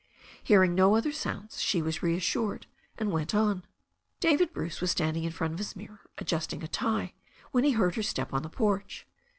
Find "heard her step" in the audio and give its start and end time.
7.73-8.33